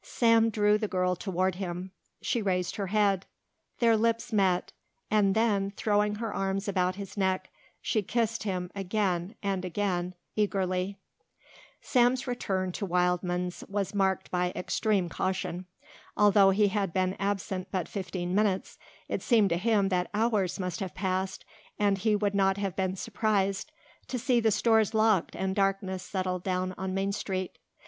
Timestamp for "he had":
16.49-16.93